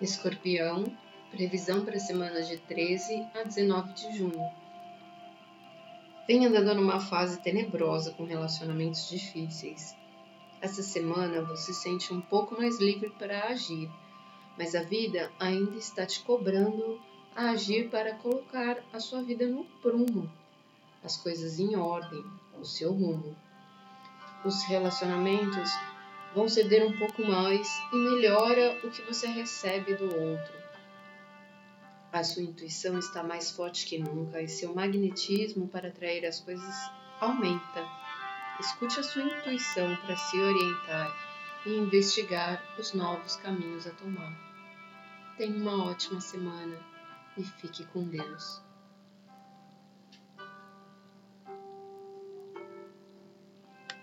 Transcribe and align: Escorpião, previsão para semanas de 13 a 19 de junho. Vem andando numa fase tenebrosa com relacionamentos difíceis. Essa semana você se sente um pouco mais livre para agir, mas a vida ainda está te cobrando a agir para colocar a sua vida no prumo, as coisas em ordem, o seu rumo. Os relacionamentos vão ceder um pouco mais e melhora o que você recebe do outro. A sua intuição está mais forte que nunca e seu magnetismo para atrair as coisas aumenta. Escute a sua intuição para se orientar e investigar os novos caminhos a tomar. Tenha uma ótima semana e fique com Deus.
Escorpião, 0.00 0.84
previsão 1.30 1.84
para 1.84 1.98
semanas 1.98 2.48
de 2.48 2.56
13 2.56 3.26
a 3.34 3.42
19 3.42 3.92
de 3.92 4.16
junho. 4.16 4.50
Vem 6.26 6.46
andando 6.46 6.74
numa 6.74 6.98
fase 6.98 7.38
tenebrosa 7.42 8.12
com 8.12 8.24
relacionamentos 8.24 9.10
difíceis. 9.10 9.94
Essa 10.62 10.82
semana 10.82 11.42
você 11.42 11.74
se 11.74 11.82
sente 11.82 12.14
um 12.14 12.20
pouco 12.20 12.56
mais 12.56 12.80
livre 12.80 13.10
para 13.18 13.48
agir, 13.48 13.90
mas 14.56 14.74
a 14.74 14.82
vida 14.82 15.30
ainda 15.38 15.76
está 15.76 16.06
te 16.06 16.20
cobrando 16.20 16.98
a 17.36 17.50
agir 17.50 17.90
para 17.90 18.14
colocar 18.14 18.78
a 18.94 19.00
sua 19.00 19.22
vida 19.22 19.46
no 19.46 19.64
prumo, 19.82 20.30
as 21.04 21.16
coisas 21.18 21.58
em 21.58 21.76
ordem, 21.76 22.24
o 22.58 22.64
seu 22.64 22.90
rumo. 22.92 23.36
Os 24.46 24.62
relacionamentos 24.64 25.70
vão 26.34 26.48
ceder 26.48 26.86
um 26.86 26.96
pouco 26.98 27.22
mais 27.22 27.68
e 27.92 27.96
melhora 27.96 28.78
o 28.84 28.90
que 28.90 29.02
você 29.02 29.26
recebe 29.26 29.94
do 29.94 30.04
outro. 30.04 30.60
A 32.12 32.24
sua 32.24 32.42
intuição 32.42 32.98
está 32.98 33.22
mais 33.22 33.52
forte 33.52 33.86
que 33.86 33.98
nunca 33.98 34.42
e 34.42 34.48
seu 34.48 34.74
magnetismo 34.74 35.68
para 35.68 35.88
atrair 35.88 36.26
as 36.26 36.40
coisas 36.40 36.74
aumenta. 37.20 37.86
Escute 38.58 39.00
a 39.00 39.02
sua 39.02 39.22
intuição 39.22 39.96
para 39.96 40.16
se 40.16 40.36
orientar 40.36 41.16
e 41.66 41.76
investigar 41.76 42.62
os 42.78 42.92
novos 42.92 43.36
caminhos 43.36 43.86
a 43.86 43.90
tomar. 43.90 44.32
Tenha 45.36 45.56
uma 45.56 45.90
ótima 45.90 46.20
semana 46.20 46.78
e 47.36 47.44
fique 47.44 47.84
com 47.86 48.02
Deus. 48.04 48.69